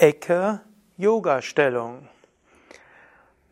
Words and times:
Ecke 0.00 0.60
Yoga-Stellung. 0.96 2.08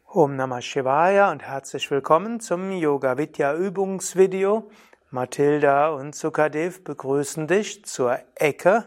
Om 0.07 0.37
Namah 0.37 0.61
Shivaya 0.61 1.33
und 1.33 1.43
herzlich 1.43 1.91
willkommen 1.91 2.39
zum 2.39 2.71
Yoga 2.71 3.19
Vidya 3.19 3.57
Übungsvideo. 3.57 4.71
Mathilda 5.11 5.89
und 5.89 6.15
Sukadev 6.15 6.85
begrüßen 6.85 7.49
dich 7.49 7.85
zur 7.85 8.21
Ecke, 8.37 8.87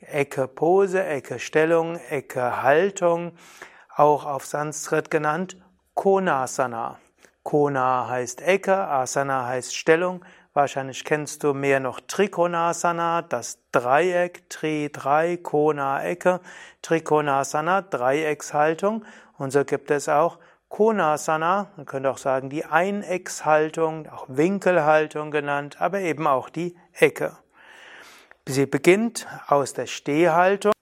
Ecke 0.00 0.48
Pose, 0.48 1.04
Ecke 1.04 1.38
Stellung, 1.38 1.94
Ecke 2.10 2.62
Haltung, 2.62 3.36
auch 3.94 4.26
auf 4.26 4.44
Sanskrit 4.44 5.08
genannt 5.08 5.56
Konasana. 5.94 6.98
Kona 7.44 8.08
heißt 8.08 8.42
Ecke, 8.42 8.76
Asana 8.76 9.46
heißt 9.46 9.76
Stellung, 9.76 10.24
Wahrscheinlich 10.56 11.04
kennst 11.04 11.44
du 11.44 11.52
mehr 11.52 11.80
noch 11.80 12.00
Trikonasana, 12.00 13.20
das 13.20 13.58
Dreieck, 13.72 14.48
Tri, 14.48 14.88
drei, 14.90 15.36
Kona, 15.36 16.02
Ecke, 16.02 16.40
Trikonasana, 16.80 17.82
Dreieckshaltung. 17.82 19.04
Und 19.36 19.50
so 19.50 19.66
gibt 19.66 19.90
es 19.90 20.08
auch 20.08 20.38
Konasana, 20.70 21.72
man 21.76 21.84
könnte 21.84 22.10
auch 22.10 22.16
sagen 22.16 22.48
die 22.48 22.64
Eineckshaltung, 22.64 24.08
auch 24.08 24.24
Winkelhaltung 24.28 25.30
genannt, 25.30 25.76
aber 25.78 26.00
eben 26.00 26.26
auch 26.26 26.48
die 26.48 26.74
Ecke. 26.94 27.36
Sie 28.46 28.64
beginnt 28.64 29.26
aus 29.48 29.74
der 29.74 29.84
Stehhaltung. 29.84 30.72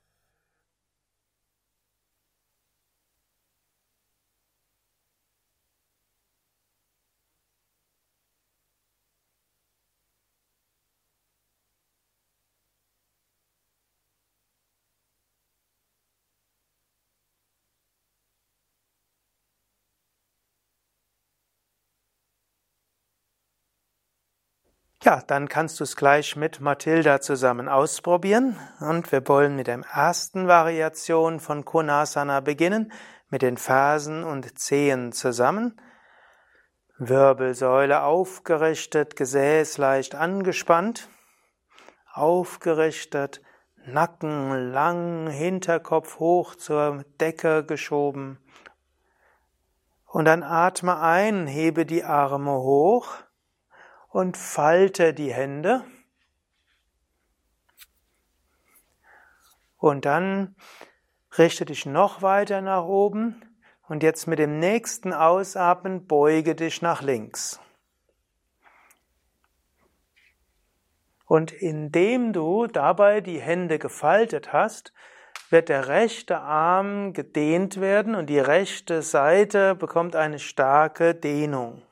Ja, 25.04 25.20
dann 25.26 25.50
kannst 25.50 25.80
du 25.80 25.84
es 25.84 25.96
gleich 25.96 26.34
mit 26.34 26.62
Mathilda 26.62 27.20
zusammen 27.20 27.68
ausprobieren. 27.68 28.58
Und 28.80 29.12
wir 29.12 29.28
wollen 29.28 29.54
mit 29.54 29.66
der 29.66 29.80
ersten 29.92 30.48
Variation 30.48 31.40
von 31.40 31.66
Konasana 31.66 32.40
beginnen, 32.40 32.90
mit 33.28 33.42
den 33.42 33.58
Fersen 33.58 34.24
und 34.24 34.58
Zehen 34.58 35.12
zusammen. 35.12 35.78
Wirbelsäule 36.96 38.02
aufgerichtet, 38.02 39.14
Gesäß 39.14 39.76
leicht 39.76 40.14
angespannt, 40.14 41.10
aufgerichtet, 42.14 43.42
Nacken 43.84 44.72
lang, 44.72 45.28
Hinterkopf 45.28 46.18
hoch 46.18 46.54
zur 46.54 47.04
Decke 47.20 47.62
geschoben. 47.62 48.38
Und 50.06 50.24
dann 50.24 50.42
atme 50.42 50.98
ein, 50.98 51.46
hebe 51.46 51.84
die 51.84 52.04
Arme 52.04 52.52
hoch 52.52 53.23
und 54.14 54.36
falte 54.36 55.12
die 55.12 55.34
Hände. 55.34 55.84
Und 59.76 60.04
dann 60.04 60.54
richte 61.36 61.64
dich 61.64 61.84
noch 61.84 62.22
weiter 62.22 62.60
nach 62.60 62.84
oben 62.84 63.42
und 63.88 64.04
jetzt 64.04 64.28
mit 64.28 64.38
dem 64.38 64.60
nächsten 64.60 65.12
Ausatmen 65.12 66.06
beuge 66.06 66.54
dich 66.54 66.80
nach 66.80 67.02
links. 67.02 67.58
Und 71.26 71.50
indem 71.50 72.32
du 72.32 72.68
dabei 72.68 73.20
die 73.20 73.40
Hände 73.40 73.80
gefaltet 73.80 74.52
hast, 74.52 74.92
wird 75.50 75.68
der 75.68 75.88
rechte 75.88 76.38
Arm 76.38 77.14
gedehnt 77.14 77.80
werden 77.80 78.14
und 78.14 78.26
die 78.26 78.38
rechte 78.38 79.02
Seite 79.02 79.74
bekommt 79.74 80.14
eine 80.14 80.38
starke 80.38 81.16
Dehnung. 81.16 81.82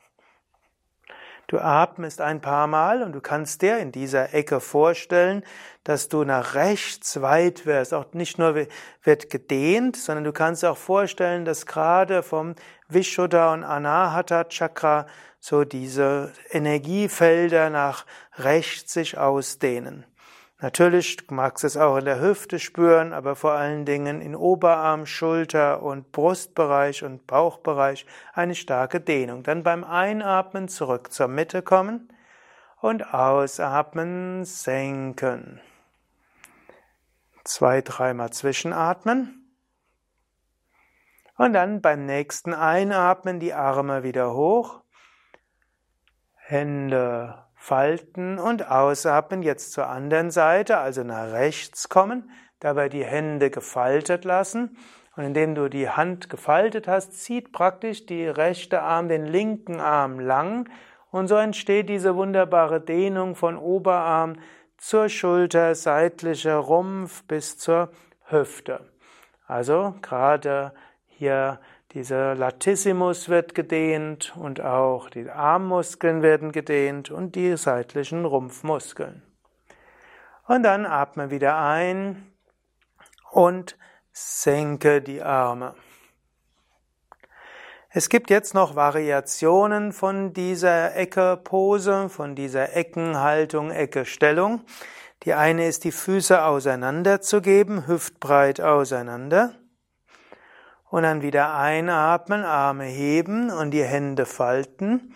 Du 1.52 1.58
atmest 1.58 2.22
ein 2.22 2.40
paar 2.40 2.66
Mal 2.66 3.02
und 3.02 3.12
du 3.12 3.20
kannst 3.20 3.60
dir 3.60 3.76
in 3.76 3.92
dieser 3.92 4.32
Ecke 4.32 4.58
vorstellen, 4.58 5.44
dass 5.84 6.08
du 6.08 6.24
nach 6.24 6.54
rechts 6.54 7.20
weit 7.20 7.66
wirst. 7.66 7.92
Auch 7.92 8.06
nicht 8.14 8.38
nur 8.38 8.54
wird 9.02 9.28
gedehnt, 9.28 9.98
sondern 9.98 10.24
du 10.24 10.32
kannst 10.32 10.64
auch 10.64 10.78
vorstellen, 10.78 11.44
dass 11.44 11.66
gerade 11.66 12.22
vom 12.22 12.54
Vishuddha 12.88 13.52
und 13.52 13.64
Anahata 13.64 14.44
Chakra 14.44 15.04
so 15.40 15.64
diese 15.64 16.32
Energiefelder 16.52 17.68
nach 17.68 18.06
rechts 18.38 18.94
sich 18.94 19.18
ausdehnen. 19.18 20.06
Natürlich 20.62 21.16
magst 21.28 21.64
du 21.64 21.66
es 21.66 21.76
auch 21.76 21.96
in 21.96 22.04
der 22.04 22.20
Hüfte 22.20 22.60
spüren, 22.60 23.12
aber 23.12 23.34
vor 23.34 23.50
allen 23.50 23.84
Dingen 23.84 24.20
in 24.20 24.36
Oberarm, 24.36 25.06
Schulter 25.06 25.82
und 25.82 26.12
Brustbereich 26.12 27.02
und 27.02 27.26
Bauchbereich 27.26 28.06
eine 28.32 28.54
starke 28.54 29.00
Dehnung. 29.00 29.42
Dann 29.42 29.64
beim 29.64 29.82
Einatmen 29.82 30.68
zurück 30.68 31.12
zur 31.12 31.26
Mitte 31.26 31.62
kommen 31.62 32.12
und 32.80 33.12
ausatmen 33.12 34.44
senken. 34.44 35.60
Zwei, 37.42 37.80
dreimal 37.80 38.30
zwischenatmen. 38.30 39.52
Und 41.38 41.54
dann 41.54 41.80
beim 41.80 42.06
nächsten 42.06 42.54
Einatmen 42.54 43.40
die 43.40 43.52
Arme 43.52 44.04
wieder 44.04 44.32
hoch. 44.32 44.80
Hände 46.36 47.46
falten 47.62 48.40
und 48.40 48.68
ausatmen. 48.68 49.42
Jetzt 49.42 49.70
zur 49.72 49.86
anderen 49.86 50.32
Seite, 50.32 50.78
also 50.78 51.04
nach 51.04 51.30
rechts 51.30 51.88
kommen, 51.88 52.28
dabei 52.58 52.88
die 52.88 53.04
Hände 53.04 53.50
gefaltet 53.50 54.24
lassen. 54.24 54.76
Und 55.14 55.24
indem 55.24 55.54
du 55.54 55.68
die 55.68 55.88
Hand 55.88 56.28
gefaltet 56.28 56.88
hast, 56.88 57.22
zieht 57.22 57.52
praktisch 57.52 58.06
die 58.06 58.26
rechte 58.26 58.82
Arm 58.82 59.08
den 59.08 59.26
linken 59.26 59.78
Arm 59.78 60.18
lang 60.18 60.68
und 61.12 61.28
so 61.28 61.36
entsteht 61.36 61.90
diese 61.90 62.16
wunderbare 62.16 62.80
Dehnung 62.80 63.36
von 63.36 63.58
Oberarm 63.58 64.36
zur 64.78 65.10
Schulter, 65.10 65.74
seitlicher 65.74 66.56
Rumpf 66.56 67.22
bis 67.24 67.58
zur 67.58 67.90
Hüfte. 68.24 68.90
Also 69.46 69.94
gerade 70.00 70.72
hier 71.06 71.60
dieser 71.94 72.34
Latissimus 72.34 73.28
wird 73.28 73.54
gedehnt 73.54 74.34
und 74.36 74.60
auch 74.60 75.10
die 75.10 75.28
Armmuskeln 75.28 76.22
werden 76.22 76.52
gedehnt 76.52 77.10
und 77.10 77.34
die 77.34 77.56
seitlichen 77.56 78.24
Rumpfmuskeln. 78.24 79.22
Und 80.46 80.62
dann 80.62 80.86
atme 80.86 81.30
wieder 81.30 81.58
ein 81.58 82.32
und 83.30 83.76
senke 84.12 85.02
die 85.02 85.22
Arme. 85.22 85.74
Es 87.90 88.08
gibt 88.08 88.30
jetzt 88.30 88.54
noch 88.54 88.74
Variationen 88.74 89.92
von 89.92 90.32
dieser 90.32 90.96
Ecke-Pose, 90.96 92.08
von 92.08 92.34
dieser 92.34 92.74
Eckenhaltung, 92.74 93.70
Ecke-Stellung. 93.70 94.62
Die 95.24 95.34
eine 95.34 95.68
ist, 95.68 95.84
die 95.84 95.92
Füße 95.92 96.42
auseinanderzugeben, 96.42 97.86
hüftbreit 97.86 98.62
auseinander. 98.62 99.54
Und 100.92 101.04
dann 101.04 101.22
wieder 101.22 101.54
einatmen, 101.54 102.44
Arme 102.44 102.84
heben 102.84 103.48
und 103.48 103.70
die 103.70 103.82
Hände 103.82 104.26
falten. 104.26 105.14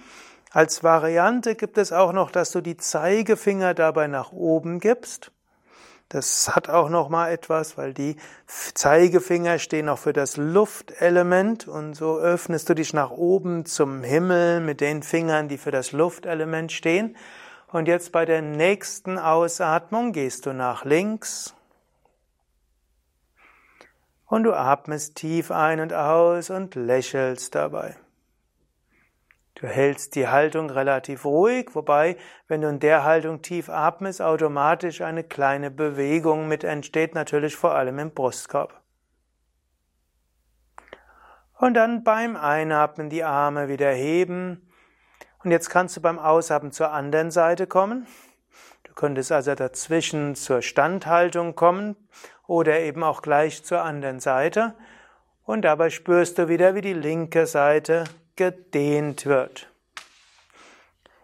Als 0.51 0.83
Variante 0.83 1.55
gibt 1.55 1.77
es 1.77 1.93
auch 1.93 2.15
noch, 2.15 2.31
dass 2.31 2.51
du 2.51 2.63
die 2.63 2.79
Zeigefinger 2.79 3.75
dabei 3.75 4.07
nach 4.07 4.33
oben 4.33 4.81
gibst. 4.81 5.33
Das 6.09 6.49
hat 6.57 6.71
auch 6.71 6.89
noch 6.89 7.11
mal 7.11 7.31
etwas, 7.31 7.77
weil 7.77 7.93
die 7.93 8.17
Zeigefinger 8.47 9.59
stehen 9.59 9.91
auch 9.91 9.99
für 9.99 10.15
das 10.15 10.39
Luftelement 10.39 11.69
und 11.69 11.93
so 11.93 12.17
öffnest 12.17 12.71
du 12.71 12.75
dich 12.75 12.95
nach 12.95 13.11
oben 13.11 13.67
zum 13.67 14.03
Himmel 14.03 14.61
mit 14.61 14.81
den 14.81 15.03
Fingern, 15.03 15.49
die 15.49 15.59
für 15.59 15.73
das 15.73 15.93
Luftelement 15.93 16.73
stehen. 16.73 17.19
Und 17.71 17.87
jetzt 17.87 18.13
bei 18.13 18.25
der 18.25 18.41
nächsten 18.41 19.19
Ausatmung 19.19 20.13
gehst 20.13 20.47
du 20.47 20.55
nach 20.55 20.87
links 20.87 21.56
und 24.27 24.43
du 24.43 24.53
atmest 24.53 25.17
tief 25.17 25.51
ein 25.51 25.81
und 25.81 25.93
aus 25.93 26.51
und 26.51 26.75
lächelst 26.75 27.55
dabei. 27.55 27.97
Du 29.55 29.67
hältst 29.67 30.17
die 30.17 30.29
Haltung 30.29 30.69
relativ 30.69 31.25
ruhig, 31.25 31.71
wobei, 31.75 32.19
wenn 32.47 32.61
du 32.61 32.69
in 32.69 32.79
der 32.79 33.05
Haltung 33.05 33.41
tief 33.41 33.71
atmest, 33.71 34.21
automatisch 34.21 35.01
eine 35.01 35.25
kleine 35.25 35.71
Bewegung 35.71 36.47
mit 36.47 36.63
entsteht, 36.63 37.15
natürlich 37.15 37.57
vor 37.57 37.75
allem 37.75 37.99
im 37.99 38.11
Brustkorb. 38.11 38.83
Und 41.59 41.73
dann 41.73 42.05
beim 42.05 42.37
Einatmen 42.37 43.09
die 43.09 43.25
Arme 43.25 43.69
wieder 43.69 43.91
heben. 43.91 44.71
Und 45.43 45.53
jetzt 45.53 45.71
kannst 45.71 45.97
du 45.97 46.03
beim 46.03 46.19
Ausatmen 46.19 46.71
zur 46.71 46.91
anderen 46.91 47.31
Seite 47.31 47.67
kommen. 47.67 48.07
Du 48.83 48.93
könntest 48.93 49.33
also 49.33 49.55
dazwischen 49.55 50.35
zur 50.35 50.61
Standhaltung 50.61 51.55
kommen 51.55 51.97
oder 52.47 52.81
eben 52.81 53.03
auch 53.03 53.23
gleich 53.23 53.65
zur 53.65 53.83
anderen 53.83 54.21
Seite. 54.21 54.75
Und 55.45 55.63
dabei 55.63 55.91
spürst 55.91 56.39
du 56.39 56.49
wieder, 56.49 56.75
wie 56.75 56.81
die 56.81 56.93
linke 56.93 57.47
Seite 57.47 58.05
gedehnt 58.35 59.27
wird. 59.27 59.69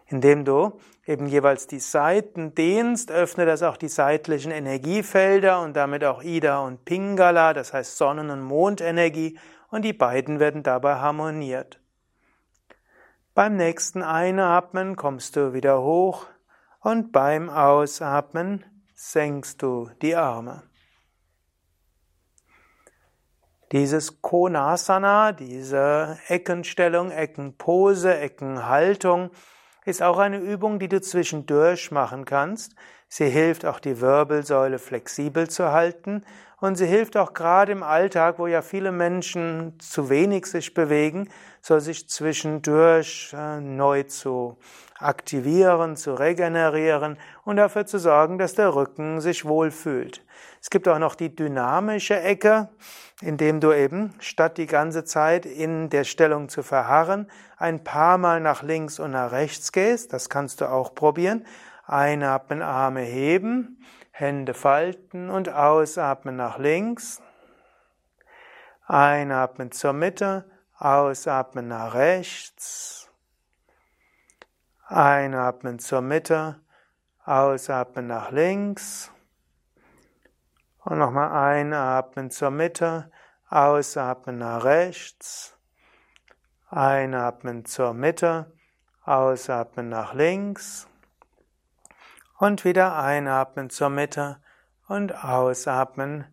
Indem 0.07 0.45
du 0.45 0.79
eben 1.05 1.27
jeweils 1.27 1.67
die 1.67 1.79
Seiten 1.79 2.55
dehnst, 2.55 3.11
öffnet 3.11 3.47
das 3.47 3.63
auch 3.63 3.77
die 3.77 3.89
seitlichen 3.89 4.51
Energiefelder 4.51 5.61
und 5.61 5.75
damit 5.75 6.03
auch 6.03 6.23
Ida 6.23 6.59
und 6.59 6.85
Pingala, 6.85 7.53
das 7.53 7.73
heißt 7.73 7.97
Sonnen- 7.97 8.29
und 8.29 8.41
Mondenergie, 8.41 9.37
und 9.69 9.83
die 9.83 9.93
beiden 9.93 10.39
werden 10.39 10.63
dabei 10.63 10.95
harmoniert. 10.95 11.79
Beim 13.33 13.57
nächsten 13.57 14.03
Einatmen 14.03 14.95
kommst 14.95 15.35
du 15.35 15.53
wieder 15.53 15.81
hoch 15.81 16.27
und 16.81 17.11
beim 17.11 17.49
Ausatmen 17.49 18.63
senkst 18.93 19.63
du 19.63 19.89
die 20.03 20.15
Arme. 20.15 20.61
Dieses 23.73 24.21
Konasana, 24.21 25.31
diese 25.31 26.19
Eckenstellung, 26.27 27.09
Eckenpose, 27.09 28.15
Eckenhaltung, 28.15 29.31
ist 29.83 30.03
auch 30.03 30.19
eine 30.19 30.37
Übung, 30.37 30.77
die 30.77 30.87
du 30.87 31.01
zwischendurch 31.01 31.89
machen 31.89 32.25
kannst. 32.25 32.75
Sie 33.15 33.29
hilft 33.29 33.63
auch 33.63 33.79
die 33.79 34.01
Wirbelsäule 34.01 34.79
flexibel 34.79 35.47
zu 35.47 35.71
halten 35.71 36.23
und 36.59 36.77
sie 36.77 36.87
hilft 36.87 37.15
auch 37.15 37.35
gerade 37.35 37.71
im 37.71 37.83
Alltag, 37.83 38.39
wo 38.39 38.47
ja 38.47 38.63
viele 38.63 38.91
Menschen 38.91 39.79
zu 39.79 40.09
wenig 40.09 40.47
sich 40.47 40.73
bewegen, 40.73 41.29
so 41.61 41.77
sich 41.77 42.09
zwischendurch 42.09 43.31
äh, 43.37 43.59
neu 43.59 44.01
zu 44.01 44.57
aktivieren, 44.97 45.95
zu 45.95 46.15
regenerieren 46.15 47.19
und 47.45 47.57
dafür 47.57 47.85
zu 47.85 47.99
sorgen, 47.99 48.39
dass 48.39 48.55
der 48.55 48.73
Rücken 48.73 49.21
sich 49.21 49.45
wohlfühlt. 49.45 50.25
Es 50.59 50.71
gibt 50.71 50.87
auch 50.87 50.97
noch 50.97 51.13
die 51.13 51.35
dynamische 51.35 52.19
Ecke, 52.19 52.69
indem 53.21 53.59
du 53.59 53.73
eben 53.73 54.15
statt 54.21 54.57
die 54.57 54.65
ganze 54.65 55.03
Zeit 55.03 55.45
in 55.45 55.91
der 55.91 56.03
Stellung 56.03 56.49
zu 56.49 56.63
verharren, 56.63 57.29
ein 57.57 57.83
paar 57.83 58.17
Mal 58.17 58.39
nach 58.39 58.63
links 58.63 58.99
und 58.99 59.11
nach 59.11 59.31
rechts 59.31 59.71
gehst. 59.71 60.13
Das 60.13 60.29
kannst 60.29 60.61
du 60.61 60.65
auch 60.71 60.95
probieren. 60.95 61.45
Einatmen, 61.85 62.61
Arme 62.61 63.01
heben, 63.01 63.83
Hände 64.11 64.53
falten 64.53 65.29
und 65.29 65.49
ausatmen 65.49 66.35
nach 66.35 66.57
links. 66.57 67.21
Einatmen 68.85 69.71
zur 69.71 69.93
Mitte, 69.93 70.49
ausatmen 70.77 71.67
nach 71.67 71.93
rechts. 71.93 73.09
Einatmen 74.85 75.79
zur 75.79 76.01
Mitte, 76.01 76.61
ausatmen 77.25 78.07
nach 78.07 78.31
links. 78.31 79.11
Und 80.83 80.99
nochmal 80.99 81.31
einatmen 81.31 82.29
zur 82.29 82.51
Mitte, 82.51 83.11
ausatmen 83.49 84.37
nach 84.37 84.63
rechts. 84.63 85.57
Einatmen 86.69 87.65
zur 87.65 87.93
Mitte, 87.93 88.51
ausatmen 89.05 89.89
nach 89.89 90.13
links. 90.13 90.87
Und 92.37 92.65
wieder 92.65 92.97
einatmen 92.97 93.69
zur 93.69 93.89
Mitte 93.89 94.37
und 94.87 95.23
ausatmen, 95.23 96.25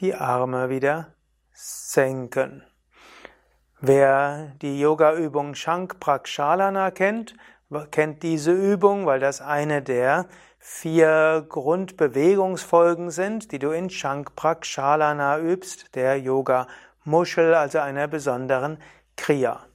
die 0.00 0.14
Arme 0.14 0.70
wieder 0.70 1.14
senken. 1.52 2.62
Wer 3.80 4.54
die 4.60 4.80
Yoga-Übung 4.80 5.54
Shank 5.54 6.00
Prakshalana 6.00 6.90
kennt, 6.90 7.36
kennt 7.90 8.22
diese 8.22 8.52
Übung, 8.52 9.06
weil 9.06 9.20
das 9.20 9.40
eine 9.40 9.82
der 9.82 10.26
vier 10.58 11.46
Grundbewegungsfolgen 11.48 13.10
sind, 13.10 13.52
die 13.52 13.58
du 13.58 13.70
in 13.70 13.90
Shank 13.90 14.34
Prakshalana 14.34 15.38
übst, 15.38 15.94
der 15.94 16.18
Yoga-Muschel, 16.18 17.54
also 17.54 17.78
einer 17.78 18.08
besonderen 18.08 18.78
Kriya. 19.16 19.67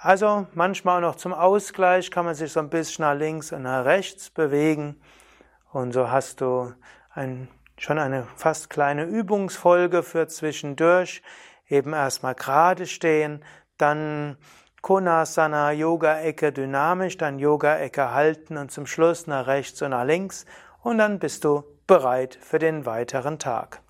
Also 0.00 0.46
manchmal 0.54 1.00
noch 1.00 1.16
zum 1.16 1.34
Ausgleich 1.34 2.12
kann 2.12 2.24
man 2.24 2.36
sich 2.36 2.52
so 2.52 2.60
ein 2.60 2.70
bisschen 2.70 3.04
nach 3.04 3.16
links 3.16 3.50
und 3.50 3.62
nach 3.62 3.84
rechts 3.84 4.30
bewegen 4.30 5.00
und 5.72 5.92
so 5.92 6.08
hast 6.10 6.40
du 6.40 6.72
ein, 7.10 7.48
schon 7.76 7.98
eine 7.98 8.26
fast 8.36 8.70
kleine 8.70 9.04
Übungsfolge 9.04 10.04
für 10.04 10.28
zwischendurch. 10.28 11.20
Eben 11.68 11.92
erstmal 11.92 12.36
gerade 12.36 12.86
stehen, 12.86 13.44
dann 13.76 14.36
Konasana, 14.82 15.72
Yoga-Ecke 15.72 16.52
dynamisch, 16.52 17.18
dann 17.18 17.40
Yoga-Ecke 17.40 18.12
halten 18.12 18.56
und 18.56 18.70
zum 18.70 18.86
Schluss 18.86 19.26
nach 19.26 19.48
rechts 19.48 19.82
und 19.82 19.90
nach 19.90 20.04
links 20.04 20.46
und 20.82 20.98
dann 20.98 21.18
bist 21.18 21.44
du 21.44 21.64
bereit 21.88 22.38
für 22.40 22.60
den 22.60 22.86
weiteren 22.86 23.40
Tag. 23.40 23.80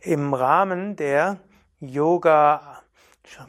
Im 0.00 0.32
Rahmen 0.32 0.94
der 0.94 1.38
Yoga 1.80 2.83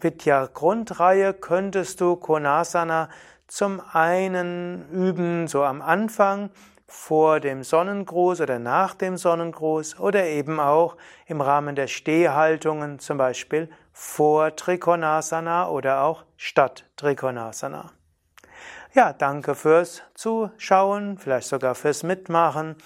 Vidya 0.02 0.48
Grundreihe 0.54 1.34
könntest 1.34 2.02
du 2.02 2.16
Konasana 2.16 3.10
zum 3.48 3.82
einen 3.92 4.90
üben, 4.90 5.48
so 5.48 5.64
am 5.64 5.82
Anfang, 5.82 6.50
vor 6.88 7.40
dem 7.40 7.64
Sonnengruß 7.64 8.42
oder 8.42 8.60
nach 8.60 8.94
dem 8.94 9.18
Sonnengruß 9.18 10.00
oder 10.00 10.26
eben 10.26 10.60
auch 10.60 10.98
im 11.26 11.42
Rahmen 11.42 11.76
der 11.76 11.88
Stehhaltungen, 11.88 13.00
zum 13.00 13.18
Beispiel 13.18 13.70
vor 13.92 14.56
Trikonasana 14.56 15.70
oder 15.70 16.04
auch 16.04 16.26
statt 16.38 16.86
Trikonasana. 16.96 17.92
Ja, 18.94 19.14
danke 19.14 19.56
fürs 19.56 20.04
Zuschauen, 20.14 21.18
vielleicht 21.18 21.48
sogar 21.48 21.76
fürs 21.76 22.04
Mitmachen. 22.04 22.78